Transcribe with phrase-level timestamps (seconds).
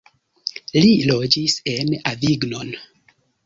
[0.85, 2.77] Li loĝis en Avignon.